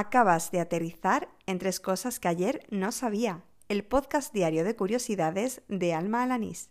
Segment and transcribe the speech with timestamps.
[0.00, 3.42] Acabas de aterrizar en tres cosas que ayer no sabía.
[3.68, 6.70] El podcast diario de curiosidades de Alma Alanís.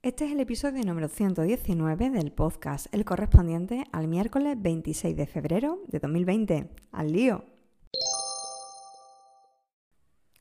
[0.00, 5.82] Este es el episodio número 119 del podcast, el correspondiente al miércoles 26 de febrero
[5.88, 6.70] de 2020.
[6.90, 7.57] ¡Al lío!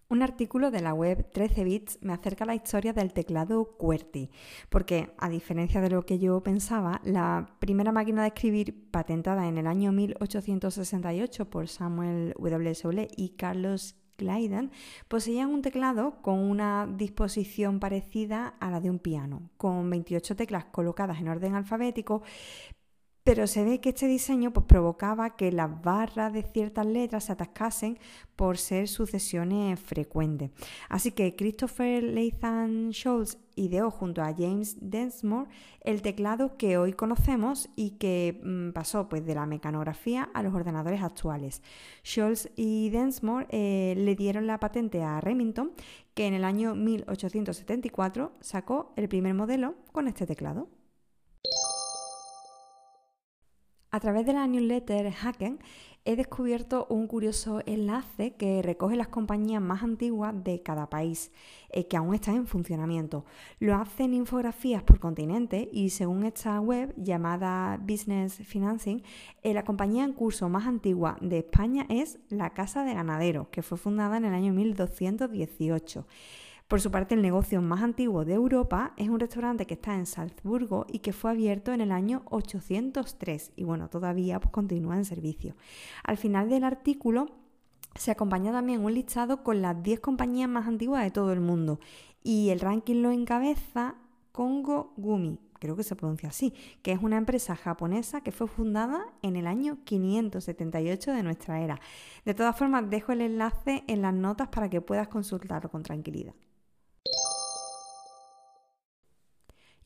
[0.10, 4.30] Un artículo de la web 13 bits me acerca a la historia del teclado QWERTY,
[4.70, 9.58] porque a diferencia de lo que yo pensaba, la primera máquina de escribir patentada en
[9.58, 12.74] el año 1868 por Samuel W.
[12.74, 14.72] Soule y Carlos Clayden
[15.10, 20.66] poseían un teclado con una disposición parecida a la de un piano, con 28 teclas
[20.66, 22.24] colocadas en orden alfabético,
[23.28, 27.34] pero se ve que este diseño pues, provocaba que las barras de ciertas letras se
[27.34, 28.00] atascasen
[28.38, 30.52] por ser sucesiones frecuentes.
[30.88, 35.50] Así que Christopher Lathan Scholz ideó junto a James Densmore
[35.82, 40.54] el teclado que hoy conocemos y que mm, pasó pues, de la mecanografía a los
[40.54, 41.62] ordenadores actuales.
[42.06, 45.74] Scholz y Densmore eh, le dieron la patente a Remington,
[46.14, 50.70] que en el año 1874 sacó el primer modelo con este teclado.
[53.90, 55.60] A través de la newsletter Hacken
[56.04, 61.32] he descubierto un curioso enlace que recoge las compañías más antiguas de cada país,
[61.70, 63.26] eh, que aún están en funcionamiento.
[63.60, 69.04] Lo hacen infografías por continente y según esta web llamada Business Financing,
[69.44, 73.62] eh, la compañía en curso más antigua de España es la Casa de Ganaderos, que
[73.62, 76.06] fue fundada en el año 1218.
[76.68, 80.06] Por su parte, el negocio más antiguo de Europa es un restaurante que está en
[80.06, 85.06] Salzburgo y que fue abierto en el año 803 y bueno, todavía pues, continúa en
[85.06, 85.56] servicio.
[86.04, 87.28] Al final del artículo
[87.96, 91.80] se acompaña también un listado con las 10 compañías más antiguas de todo el mundo
[92.22, 93.96] y el ranking lo encabeza
[94.34, 99.06] Kongo Gumi, creo que se pronuncia así, que es una empresa japonesa que fue fundada
[99.22, 101.80] en el año 578 de nuestra era.
[102.26, 106.34] De todas formas, dejo el enlace en las notas para que puedas consultarlo con tranquilidad.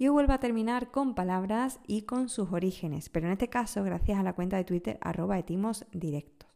[0.02, 4.18] Yo vuelvo a terminar con palabras y con sus orígenes, pero en este caso gracias
[4.18, 6.50] a la cuenta de Twitter arroba etimos directos.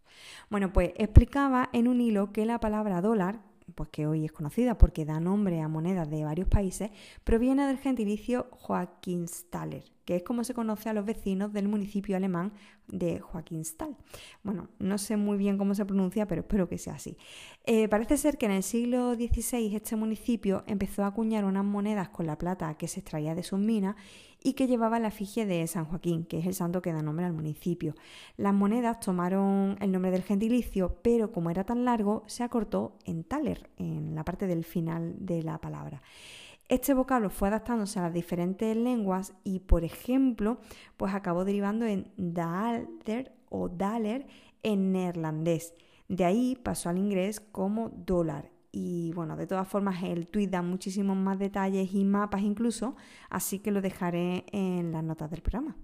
[0.50, 3.42] Bueno, pues explicaba en un hilo que la palabra dólar,
[3.76, 6.90] pues que hoy es conocida porque da nombre a monedas de varios países,
[7.24, 12.54] proviene del gentilicio Joaquinstaler, que es como se conoce a los vecinos del municipio alemán
[12.88, 13.98] de Joaquinstal.
[14.44, 17.18] Bueno, no sé muy bien cómo se pronuncia, pero espero que sea así.
[17.66, 22.10] Eh, parece ser que en el siglo XVI este municipio empezó a acuñar unas monedas
[22.10, 23.96] con la plata que se extraía de sus minas
[24.46, 27.26] y que llevaba la efigie de San Joaquín, que es el santo que da nombre
[27.26, 27.96] al municipio.
[28.38, 33.24] Las monedas tomaron el nombre del gentilicio, pero como era tan largo, se acortó en
[33.24, 36.04] taler, en la parte del final de la palabra.
[36.68, 40.59] Este vocablo fue adaptándose a las diferentes lenguas y, por ejemplo,
[40.98, 44.26] pues acabó derivando en dalder o daler
[44.64, 45.76] en neerlandés.
[46.08, 48.52] De ahí pasó al inglés como dólar.
[48.72, 52.96] Y bueno, de todas formas el tweet da muchísimos más detalles y mapas incluso,
[53.30, 55.78] así que lo dejaré en las notas del programa.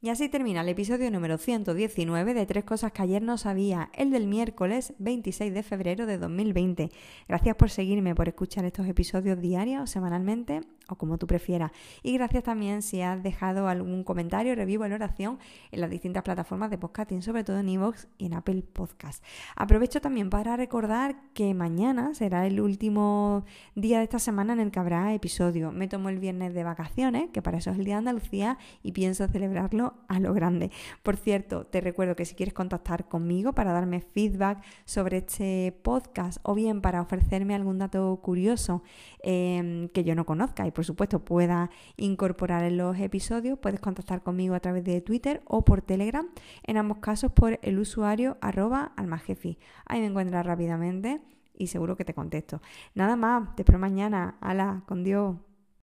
[0.00, 4.12] Y así termina el episodio número 119 de Tres Cosas que ayer no sabía, el
[4.12, 6.90] del miércoles 26 de febrero de 2020.
[7.26, 11.70] Gracias por seguirme, por escuchar estos episodios diarios o semanalmente o como tú prefieras.
[12.02, 15.38] Y gracias también si has dejado algún comentario, review, valoración
[15.70, 19.22] en las distintas plataformas de podcasting, sobre todo en iVoox y en Apple Podcast.
[19.56, 23.44] Aprovecho también para recordar que mañana será el último
[23.74, 25.72] día de esta semana en el que habrá episodio.
[25.72, 28.92] Me tomo el viernes de vacaciones, que para eso es el Día de Andalucía, y
[28.92, 30.70] pienso celebrarlo a lo grande.
[31.02, 36.38] Por cierto, te recuerdo que si quieres contactar conmigo para darme feedback sobre este podcast
[36.42, 38.82] o bien para ofrecerme algún dato curioso
[39.22, 44.22] eh, que yo no conozca y por supuesto pueda incorporar en los episodios, puedes contactar
[44.22, 46.28] conmigo a través de Twitter o por Telegram,
[46.62, 49.58] en ambos casos por el usuario arroba almajefi.
[49.86, 51.20] Ahí me encuentras rápidamente
[51.52, 52.62] y seguro que te contesto.
[52.94, 54.36] Nada más, te espero mañana.
[54.40, 55.47] Hala, con Dios.